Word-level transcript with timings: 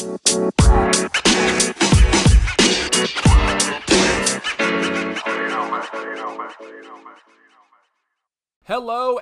Hello, 0.00 0.16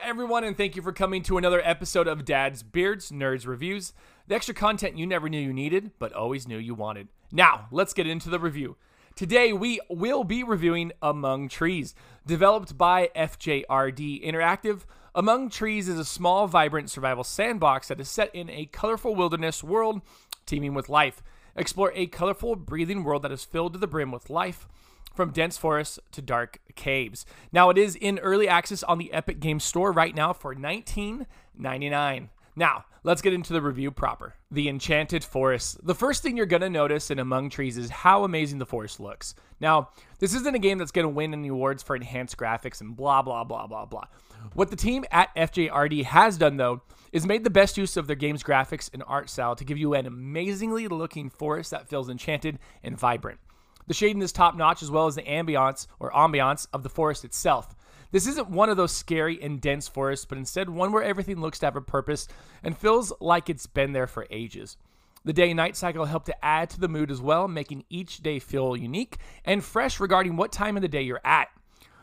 everyone, 0.00 0.44
and 0.44 0.56
thank 0.56 0.76
you 0.76 0.82
for 0.82 0.92
coming 0.92 1.24
to 1.24 1.36
another 1.36 1.60
episode 1.64 2.06
of 2.06 2.24
Dad's 2.24 2.62
Beards 2.62 3.10
Nerds 3.10 3.44
Reviews, 3.44 3.92
the 4.28 4.36
extra 4.36 4.54
content 4.54 4.96
you 4.96 5.04
never 5.04 5.28
knew 5.28 5.40
you 5.40 5.52
needed, 5.52 5.90
but 5.98 6.12
always 6.12 6.46
knew 6.46 6.58
you 6.58 6.76
wanted. 6.76 7.08
Now, 7.32 7.66
let's 7.72 7.92
get 7.92 8.06
into 8.06 8.30
the 8.30 8.38
review. 8.38 8.76
Today, 9.16 9.52
we 9.52 9.80
will 9.90 10.22
be 10.22 10.44
reviewing 10.44 10.92
Among 11.02 11.48
Trees. 11.48 11.96
Developed 12.24 12.78
by 12.78 13.10
FJRD 13.16 14.24
Interactive, 14.24 14.82
Among 15.18 15.50
Trees 15.50 15.88
is 15.88 15.98
a 15.98 16.04
small, 16.04 16.46
vibrant 16.46 16.90
survival 16.90 17.24
sandbox 17.24 17.88
that 17.88 17.98
is 17.98 18.08
set 18.08 18.32
in 18.32 18.48
a 18.48 18.66
colorful 18.66 19.16
wilderness 19.16 19.64
world 19.64 20.00
teeming 20.46 20.74
with 20.74 20.88
life. 20.88 21.24
Explore 21.56 21.90
a 21.96 22.06
colorful, 22.06 22.54
breathing 22.54 23.02
world 23.02 23.22
that 23.22 23.32
is 23.32 23.44
filled 23.44 23.72
to 23.72 23.80
the 23.80 23.88
brim 23.88 24.12
with 24.12 24.30
life 24.30 24.68
from 25.16 25.32
dense 25.32 25.58
forests 25.58 25.98
to 26.12 26.22
dark 26.22 26.60
caves. 26.76 27.26
Now, 27.50 27.68
it 27.68 27.76
is 27.76 27.96
in 27.96 28.20
early 28.20 28.46
access 28.46 28.84
on 28.84 28.98
the 28.98 29.12
Epic 29.12 29.40
Games 29.40 29.64
Store 29.64 29.90
right 29.90 30.14
now 30.14 30.32
for 30.32 30.54
$19.99. 30.54 32.28
Now, 32.58 32.86
let's 33.04 33.22
get 33.22 33.32
into 33.32 33.52
the 33.52 33.62
review 33.62 33.92
proper. 33.92 34.34
The 34.50 34.68
Enchanted 34.68 35.22
Forest. 35.22 35.78
The 35.86 35.94
first 35.94 36.24
thing 36.24 36.36
you're 36.36 36.44
going 36.44 36.62
to 36.62 36.68
notice 36.68 37.08
in 37.08 37.20
Among 37.20 37.50
Trees 37.50 37.78
is 37.78 37.88
how 37.88 38.24
amazing 38.24 38.58
the 38.58 38.66
forest 38.66 38.98
looks. 38.98 39.36
Now, 39.60 39.90
this 40.18 40.34
isn't 40.34 40.56
a 40.56 40.58
game 40.58 40.76
that's 40.76 40.90
going 40.90 41.04
to 41.04 41.08
win 41.08 41.32
any 41.32 41.48
awards 41.48 41.84
for 41.84 41.94
enhanced 41.94 42.36
graphics 42.36 42.80
and 42.80 42.96
blah, 42.96 43.22
blah, 43.22 43.44
blah, 43.44 43.68
blah, 43.68 43.84
blah. 43.84 44.06
What 44.54 44.70
the 44.70 44.76
team 44.76 45.04
at 45.12 45.32
FJRD 45.36 46.02
has 46.06 46.36
done, 46.36 46.56
though, 46.56 46.82
is 47.12 47.24
made 47.24 47.44
the 47.44 47.50
best 47.50 47.78
use 47.78 47.96
of 47.96 48.08
their 48.08 48.16
game's 48.16 48.42
graphics 48.42 48.90
and 48.92 49.04
art 49.06 49.30
style 49.30 49.54
to 49.54 49.64
give 49.64 49.78
you 49.78 49.94
an 49.94 50.06
amazingly 50.06 50.88
looking 50.88 51.30
forest 51.30 51.70
that 51.70 51.88
feels 51.88 52.08
enchanted 52.08 52.58
and 52.82 52.98
vibrant. 52.98 53.38
The 53.86 53.94
shading 53.94 54.20
is 54.20 54.32
top 54.32 54.56
notch 54.56 54.82
as 54.82 54.90
well 54.90 55.06
as 55.06 55.14
the 55.14 55.22
ambiance 55.22 55.86
or 56.00 56.10
ambiance 56.10 56.66
of 56.72 56.82
the 56.82 56.90
forest 56.90 57.24
itself. 57.24 57.74
This 58.10 58.26
isn't 58.26 58.48
one 58.48 58.70
of 58.70 58.76
those 58.76 58.92
scary 58.92 59.40
and 59.42 59.60
dense 59.60 59.86
forests, 59.86 60.24
but 60.24 60.38
instead 60.38 60.70
one 60.70 60.92
where 60.92 61.02
everything 61.02 61.40
looks 61.40 61.58
to 61.58 61.66
have 61.66 61.76
a 61.76 61.80
purpose 61.80 62.26
and 62.62 62.76
feels 62.76 63.12
like 63.20 63.50
it's 63.50 63.66
been 63.66 63.92
there 63.92 64.06
for 64.06 64.26
ages. 64.30 64.76
The 65.24 65.32
day 65.34 65.52
night 65.52 65.76
cycle 65.76 66.06
help 66.06 66.24
to 66.24 66.44
add 66.44 66.70
to 66.70 66.80
the 66.80 66.88
mood 66.88 67.10
as 67.10 67.20
well, 67.20 67.48
making 67.48 67.84
each 67.90 68.18
day 68.22 68.38
feel 68.38 68.76
unique 68.76 69.18
and 69.44 69.62
fresh 69.62 70.00
regarding 70.00 70.36
what 70.36 70.52
time 70.52 70.76
of 70.76 70.82
the 70.82 70.88
day 70.88 71.02
you're 71.02 71.20
at. 71.22 71.48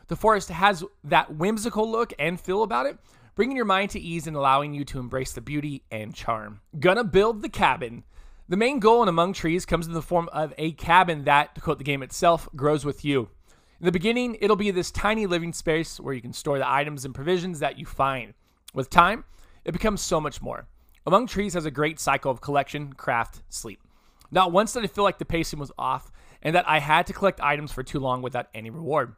The 0.08 0.16
forest 0.16 0.50
has 0.50 0.84
that 1.06 1.36
whimsical 1.36 1.90
look 1.90 2.14
and 2.20 2.40
feel 2.40 2.62
about 2.62 2.86
it, 2.86 3.00
bringing 3.34 3.56
your 3.56 3.66
mind 3.66 3.90
to 3.92 4.00
ease 4.00 4.28
and 4.28 4.36
allowing 4.36 4.76
you 4.76 4.86
to 4.86 5.00
embrace 5.00 5.32
the 5.34 5.42
beauty 5.42 5.84
and 5.90 6.14
charm. 6.14 6.62
Gonna 6.80 7.04
build 7.04 7.42
the 7.42 7.50
cabin. 7.50 8.04
The 8.48 8.58
main 8.58 8.80
goal 8.80 9.02
in 9.02 9.10
Among 9.10 9.34
Trees 9.34 9.66
comes 9.66 9.88
in 9.88 9.94
the 9.94 10.04
form 10.04 10.30
of 10.32 10.54
a 10.60 10.74
cabin 10.74 11.24
that, 11.24 11.56
to 11.56 11.62
quote 11.62 11.80
the 11.80 11.84
game 11.84 12.04
itself, 12.04 12.48
grows 12.56 12.86
with 12.86 13.04
you. 13.04 13.30
In 13.80 13.86
the 13.86 13.92
beginning, 13.92 14.38
it'll 14.40 14.56
be 14.56 14.72
this 14.72 14.90
tiny 14.90 15.26
living 15.26 15.52
space 15.52 16.00
where 16.00 16.14
you 16.14 16.22
can 16.22 16.32
store 16.32 16.58
the 16.58 16.70
items 16.70 17.04
and 17.04 17.14
provisions 17.14 17.60
that 17.60 17.78
you 17.78 17.86
find. 17.86 18.34
With 18.74 18.90
time, 18.90 19.26
it 19.66 19.74
becomes 19.74 20.02
so 20.02 20.22
much 20.22 20.42
more. 20.42 20.68
Among 21.06 21.28
Trees 21.28 21.56
has 21.56 21.66
a 21.66 21.72
great 21.72 22.00
cycle 22.00 22.32
of 22.32 22.40
collection, 22.40 22.94
craft, 22.94 23.42
sleep. 23.50 23.82
Not 24.32 24.54
once 24.54 24.74
did 24.74 24.84
I 24.84 24.88
feel 24.88 25.04
like 25.04 25.18
the 25.18 25.26
pacing 25.26 25.60
was 25.60 25.74
off 25.78 26.10
and 26.42 26.56
that 26.56 26.68
I 26.68 26.80
had 26.80 27.06
to 27.08 27.14
collect 27.14 27.42
items 27.42 27.72
for 27.74 27.84
too 27.84 28.00
long 28.00 28.22
without 28.22 28.48
any 28.54 28.70
reward. 28.70 29.16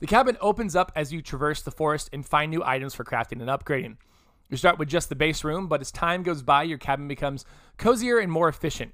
The 0.00 0.06
cabin 0.06 0.36
opens 0.40 0.74
up 0.74 0.90
as 0.96 1.12
you 1.12 1.22
traverse 1.22 1.62
the 1.62 1.70
forest 1.70 2.10
and 2.12 2.26
find 2.26 2.50
new 2.50 2.64
items 2.64 2.94
for 2.94 3.04
crafting 3.04 3.40
and 3.40 3.48
upgrading. 3.48 3.96
You 4.48 4.56
start 4.56 4.78
with 4.78 4.88
just 4.88 5.08
the 5.08 5.14
base 5.14 5.44
room, 5.44 5.68
but 5.68 5.80
as 5.80 5.92
time 5.92 6.24
goes 6.24 6.42
by, 6.42 6.64
your 6.64 6.78
cabin 6.78 7.06
becomes 7.06 7.44
cozier 7.78 8.18
and 8.18 8.32
more 8.32 8.48
efficient. 8.48 8.92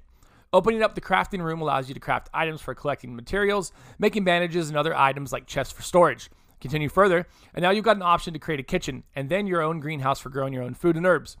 Opening 0.53 0.81
up 0.81 0.95
the 0.95 1.01
crafting 1.01 1.41
room 1.41 1.61
allows 1.61 1.89
you 1.89 1.93
to 1.93 1.99
craft 1.99 2.29
items 2.33 2.61
for 2.61 2.73
collecting 2.73 3.15
materials, 3.15 3.71
making 3.99 4.23
bandages, 4.23 4.69
and 4.69 4.77
other 4.77 4.95
items 4.95 5.33
like 5.33 5.45
chests 5.45 5.73
for 5.73 5.81
storage. 5.81 6.29
Continue 6.61 6.89
further, 6.89 7.27
and 7.53 7.61
now 7.61 7.69
you've 7.69 7.85
got 7.85 7.97
an 7.97 8.01
option 8.01 8.33
to 8.33 8.39
create 8.39 8.59
a 8.59 8.63
kitchen 8.63 9.03
and 9.15 9.29
then 9.29 9.45
your 9.45 9.61
own 9.61 9.79
greenhouse 9.79 10.19
for 10.19 10.29
growing 10.29 10.53
your 10.53 10.63
own 10.63 10.73
food 10.73 10.95
and 10.95 11.05
herbs. 11.05 11.37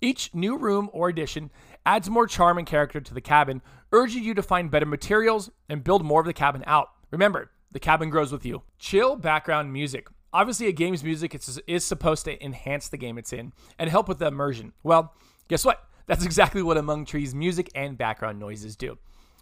Each 0.00 0.32
new 0.34 0.56
room 0.56 0.88
or 0.92 1.08
addition 1.08 1.50
adds 1.84 2.08
more 2.08 2.26
charm 2.26 2.58
and 2.58 2.66
character 2.66 3.00
to 3.00 3.14
the 3.14 3.20
cabin, 3.20 3.60
urging 3.92 4.22
you 4.22 4.34
to 4.34 4.42
find 4.42 4.70
better 4.70 4.86
materials 4.86 5.50
and 5.68 5.84
build 5.84 6.04
more 6.04 6.20
of 6.20 6.26
the 6.26 6.32
cabin 6.32 6.62
out. 6.66 6.90
Remember, 7.10 7.50
the 7.72 7.80
cabin 7.80 8.08
grows 8.08 8.32
with 8.32 8.46
you. 8.46 8.62
Chill 8.78 9.16
background 9.16 9.72
music. 9.72 10.08
Obviously, 10.32 10.66
a 10.66 10.72
game's 10.72 11.04
music 11.04 11.34
is, 11.34 11.60
is 11.66 11.84
supposed 11.84 12.24
to 12.24 12.42
enhance 12.44 12.88
the 12.88 12.96
game 12.96 13.18
it's 13.18 13.32
in 13.32 13.52
and 13.78 13.90
help 13.90 14.08
with 14.08 14.18
the 14.18 14.26
immersion. 14.26 14.72
Well, 14.82 15.12
guess 15.48 15.64
what? 15.64 15.86
That's 16.06 16.24
exactly 16.24 16.62
what 16.62 16.76
Among 16.76 17.04
Trees 17.06 17.34
music 17.34 17.70
and 17.74 17.96
background 17.96 18.38
noises 18.38 18.76
do. 18.76 18.98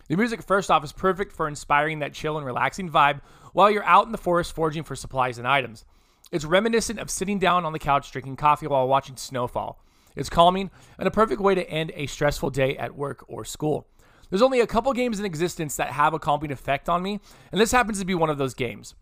The 0.08 0.16
music, 0.16 0.42
first 0.42 0.70
off, 0.70 0.84
is 0.84 0.92
perfect 0.92 1.32
for 1.32 1.48
inspiring 1.48 2.00
that 2.00 2.12
chill 2.12 2.36
and 2.36 2.46
relaxing 2.46 2.90
vibe 2.90 3.20
while 3.52 3.70
you're 3.70 3.84
out 3.84 4.06
in 4.06 4.12
the 4.12 4.18
forest 4.18 4.54
foraging 4.54 4.82
for 4.82 4.94
supplies 4.94 5.38
and 5.38 5.46
items. 5.46 5.84
It's 6.30 6.44
reminiscent 6.44 6.98
of 6.98 7.10
sitting 7.10 7.38
down 7.38 7.64
on 7.64 7.72
the 7.72 7.78
couch 7.78 8.10
drinking 8.12 8.36
coffee 8.36 8.66
while 8.66 8.88
watching 8.88 9.16
snowfall. 9.16 9.82
It's 10.14 10.30
calming 10.30 10.70
and 10.98 11.08
a 11.08 11.10
perfect 11.10 11.40
way 11.40 11.54
to 11.54 11.68
end 11.68 11.92
a 11.94 12.06
stressful 12.06 12.50
day 12.50 12.76
at 12.76 12.96
work 12.96 13.24
or 13.28 13.44
school. 13.44 13.86
There's 14.30 14.42
only 14.42 14.60
a 14.60 14.66
couple 14.66 14.92
games 14.92 15.18
in 15.18 15.26
existence 15.26 15.76
that 15.76 15.92
have 15.92 16.14
a 16.14 16.18
calming 16.18 16.52
effect 16.52 16.88
on 16.88 17.02
me, 17.02 17.20
and 17.50 17.60
this 17.60 17.72
happens 17.72 17.98
to 17.98 18.06
be 18.06 18.14
one 18.14 18.30
of 18.30 18.38
those 18.38 18.54
games. 18.54 18.94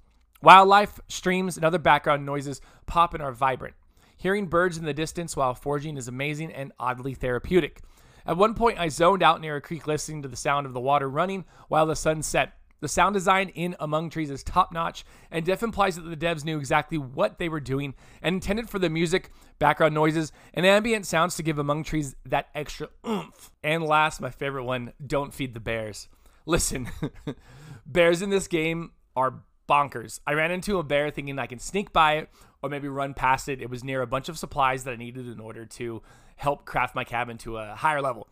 Wildlife, 0.43 0.99
streams, 1.09 1.56
and 1.56 1.65
other 1.65 1.78
background 1.78 2.26
noises 2.26 2.60
pop 2.87 3.15
and 3.15 3.22
are 3.22 3.32
vibrant. 3.32 3.75
Hearing 4.20 4.48
birds 4.48 4.76
in 4.76 4.84
the 4.84 4.92
distance 4.92 5.34
while 5.34 5.54
foraging 5.54 5.97
is 5.97 6.06
amazing 6.06 6.53
and 6.53 6.72
oddly 6.78 7.14
therapeutic. 7.14 7.81
At 8.26 8.36
one 8.36 8.53
point, 8.53 8.78
I 8.78 8.88
zoned 8.88 9.22
out 9.22 9.41
near 9.41 9.56
a 9.56 9.62
creek 9.62 9.86
listening 9.86 10.20
to 10.20 10.28
the 10.28 10.36
sound 10.36 10.66
of 10.66 10.75
the 10.75 10.81
water 10.81 11.08
running 11.08 11.47
while 11.69 11.86
the 11.86 11.97
sun 11.97 12.22
set. 12.22 12.53
The 12.81 12.88
sound 12.88 13.14
design 13.14 13.48
in 13.48 13.76
Among 13.81 14.10
Trees 14.10 14.28
is 14.28 14.44
top 14.44 14.72
notch, 14.72 15.06
and 15.31 15.42
def 15.42 15.62
implies 15.62 15.97
that 15.97 16.03
the 16.03 16.19
devs 16.19 16.44
knew 16.44 16.58
exactly 16.58 16.98
what 16.98 17.38
they 17.38 17.48
were 17.48 17.60
doing 17.60 17.94
and 18.20 18.34
intended 18.34 18.69
for 18.69 18.78
the 18.78 18.91
music, 18.91 19.32
background 19.58 19.94
noises, 19.94 20.32
and 20.52 20.66
ambient 20.66 21.06
sounds 21.06 21.34
to 21.37 21.42
give 21.42 21.58
Among 21.58 21.82
Trees 21.82 22.14
that 22.26 22.48
extra 22.54 22.88
oomph. 23.08 23.50
And 23.64 23.82
last, 23.82 24.20
my 24.20 24.31
favorite 24.31 24.64
one 24.64 24.92
don't 25.04 25.32
feed 25.32 25.54
the 25.54 25.60
bears. 25.60 26.10
Listen, 26.44 26.91
bears 27.87 28.20
in 28.20 28.28
this 28.28 28.48
game 28.48 28.92
are 29.16 29.44
bonkers. 29.66 30.20
I 30.26 30.34
ran 30.34 30.50
into 30.50 30.78
a 30.78 30.82
bear 30.82 31.10
thinking 31.10 31.38
I 31.38 31.47
can 31.47 31.58
sneak 31.58 31.91
by 31.91 32.16
it 32.16 32.28
or 32.62 32.69
maybe 32.69 32.88
run 32.88 33.15
past 33.15 33.48
it. 33.48 33.60
It 33.60 33.71
was 33.71 33.84
near 33.84 34.03
a 34.03 34.06
bunch 34.06 34.28
of 34.28 34.38
supplies 34.38 34.84
that 34.84 34.93
I 34.93 34.97
needed 34.97 35.26
in 35.26 35.41
order 35.41 35.65
to 35.66 36.03
help 36.37 36.65
craft 36.65 36.94
my 36.94 37.04
cabin 37.04 37.38
to 37.38 37.59
a 37.59 37.75
higher 37.75 38.00
level. 38.00 38.28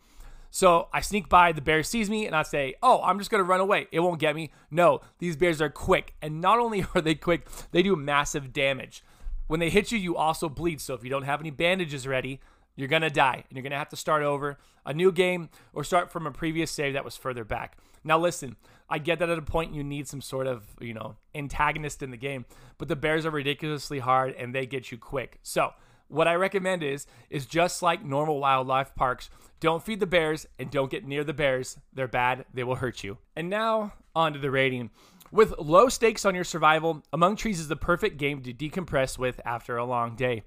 So 0.51 0.87
I 0.91 1.01
sneak 1.01 1.29
by, 1.29 1.51
the 1.51 1.61
bear 1.61 1.83
sees 1.83 2.09
me, 2.09 2.25
and 2.25 2.35
I 2.35 2.43
say, 2.43 2.73
Oh, 2.81 3.01
I'm 3.03 3.19
just 3.19 3.29
gonna 3.29 3.43
run 3.43 3.59
away. 3.59 3.87
It 3.91 3.99
won't 3.99 4.19
get 4.19 4.35
me. 4.35 4.51
No, 4.71 5.01
these 5.19 5.35
bears 5.35 5.61
are 5.61 5.69
quick. 5.69 6.15
And 6.21 6.41
not 6.41 6.59
only 6.59 6.85
are 6.95 7.01
they 7.01 7.15
quick, 7.15 7.47
they 7.71 7.83
do 7.83 7.95
massive 7.95 8.51
damage. 8.51 9.03
When 9.47 9.59
they 9.59 9.69
hit 9.69 9.91
you, 9.91 9.97
you 9.97 10.15
also 10.15 10.49
bleed. 10.49 10.81
So 10.81 10.93
if 10.93 11.03
you 11.03 11.09
don't 11.09 11.23
have 11.23 11.39
any 11.39 11.51
bandages 11.51 12.07
ready, 12.07 12.39
you're 12.79 12.87
gonna 12.87 13.09
die 13.09 13.43
and 13.47 13.57
you're 13.57 13.63
gonna 13.63 13.77
have 13.77 13.89
to 13.89 13.95
start 13.95 14.23
over 14.23 14.57
a 14.85 14.93
new 14.93 15.11
game 15.11 15.49
or 15.73 15.83
start 15.83 16.11
from 16.11 16.25
a 16.25 16.31
previous 16.31 16.71
save 16.71 16.93
that 16.93 17.05
was 17.05 17.17
further 17.17 17.43
back. 17.43 17.77
Now, 18.03 18.17
listen, 18.17 18.55
I 18.89 18.97
get 18.97 19.19
that 19.19 19.29
at 19.29 19.37
a 19.37 19.43
point 19.43 19.73
you 19.73 19.83
need 19.83 20.07
some 20.07 20.21
sort 20.21 20.47
of, 20.47 20.63
you 20.79 20.93
know, 20.93 21.15
antagonist 21.35 22.01
in 22.01 22.11
the 22.11 22.17
game, 22.17 22.45
but 22.77 22.87
the 22.87 22.95
bears 22.95 23.25
are 23.25 23.31
ridiculously 23.31 23.99
hard 23.99 24.33
and 24.33 24.55
they 24.55 24.65
get 24.65 24.91
you 24.91 24.97
quick. 24.97 25.39
So, 25.43 25.73
what 26.07 26.27
I 26.27 26.35
recommend 26.35 26.81
is 26.81 27.05
is 27.29 27.45
just 27.45 27.83
like 27.83 28.03
normal 28.03 28.39
wildlife 28.39 28.95
parks, 28.95 29.29
don't 29.59 29.83
feed 29.83 29.99
the 29.99 30.07
bears 30.07 30.47
and 30.57 30.71
don't 30.71 30.89
get 30.89 31.05
near 31.05 31.23
the 31.23 31.33
bears. 31.33 31.77
They're 31.93 32.07
bad, 32.07 32.45
they 32.53 32.63
will 32.63 32.75
hurt 32.75 33.03
you. 33.03 33.17
And 33.35 33.49
now, 33.49 33.93
on 34.15 34.33
to 34.33 34.39
the 34.39 34.51
rating. 34.51 34.89
With 35.31 35.59
low 35.59 35.89
stakes 35.89 36.25
on 36.25 36.33
your 36.33 36.43
survival, 36.43 37.03
Among 37.13 37.35
Trees 37.35 37.59
is 37.59 37.67
the 37.67 37.75
perfect 37.75 38.17
game 38.17 38.41
to 38.41 38.53
decompress 38.53 39.19
with 39.19 39.39
after 39.45 39.77
a 39.77 39.85
long 39.85 40.15
day. 40.15 40.43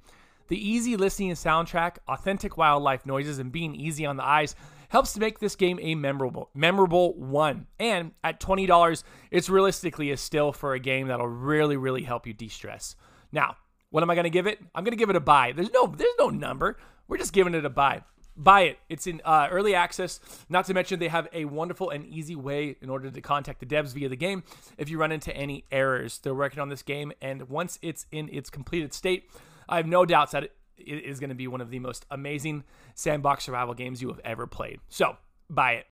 The 0.49 0.69
easy 0.69 0.97
listening 0.97 1.33
soundtrack, 1.33 1.97
authentic 2.09 2.57
wildlife 2.57 3.07
noises, 3.07 3.39
and 3.39 3.53
being 3.53 3.75
easy 3.75 4.07
on 4.07 4.17
the 4.17 4.25
eyes 4.25 4.55
helps 4.89 5.15
to 5.15 5.21
make 5.21 5.39
this 5.39 5.57
game 5.57 5.79
a 5.81 5.95
memorable 5.95 6.51
memorable 6.55 7.15
one. 7.15 7.67
And 7.79 8.13
at 8.23 8.41
$20, 8.41 9.05
it's 9.31 9.49
realistically 9.49 10.11
a 10.11 10.17
still 10.17 10.53
for 10.53 10.75
a 10.75 10.79
game 10.79 11.09
that'll 11.09 11.27
really, 11.27 11.79
really 11.79 12.03
help 12.03 12.27
you 12.27 12.35
de-stress. 12.35 12.95
Now, 13.33 13.57
what 13.89 14.03
am 14.03 14.11
I 14.11 14.15
gonna 14.15 14.31
give 14.31 14.47
it? 14.47 14.59
I'm 14.75 14.85
gonna 14.85 14.97
give 14.97 15.11
it 15.11 15.17
a 15.17 15.21
buy. 15.21 15.53
There's 15.53 15.71
no 15.71 15.87
there's 15.87 16.15
no 16.19 16.31
number. 16.31 16.79
We're 17.09 17.19
just 17.19 17.33
giving 17.33 17.55
it 17.55 17.65
a 17.65 17.71
buy. 17.71 18.03
Buy 18.37 18.63
it. 18.63 18.79
It's 18.89 19.07
in 19.07 19.21
uh, 19.25 19.49
early 19.51 19.75
access. 19.75 20.19
Not 20.49 20.65
to 20.67 20.75
mention 20.75 20.99
they 20.99 21.09
have 21.09 21.29
a 21.35 21.45
wonderful 21.45 21.91
and 21.91 22.05
easy 22.07 22.35
way 22.35 22.77
in 22.81 22.89
order 22.89 23.11
to 23.11 23.21
contact 23.21 23.61
the 23.61 23.67
devs 23.67 23.93
via 23.93 24.09
the 24.09 24.17
game 24.17 24.43
if 24.79 24.89
you 24.89 24.99
run 24.99 25.13
into 25.13 25.35
any 25.37 25.65
errors. 25.71 26.19
They're 26.19 26.35
working 26.35 26.61
on 26.61 26.71
this 26.71 26.83
game, 26.83 27.13
and 27.21 27.51
once 27.51 27.79
it's 27.83 28.07
in 28.11 28.31
its 28.31 28.49
completed 28.49 28.95
state, 28.95 29.31
I 29.73 29.79
have 29.79 29.87
no 29.87 30.05
doubts 30.05 30.33
that 30.33 30.45
it 30.45 30.53
is 30.77 31.19
going 31.19 31.31
to 31.31 31.35
be 31.35 31.49
one 31.49 31.63
of 31.63 31.71
the 31.71 31.79
most 31.79 32.05
amazing 32.11 32.65
sandbox 32.95 33.45
survival 33.45 33.73
games 33.73 34.03
you 34.03 34.09
have 34.09 34.21
ever 34.23 34.47
played. 34.47 34.81
So, 34.91 35.17
buy 35.49 35.73
it. 35.73 35.92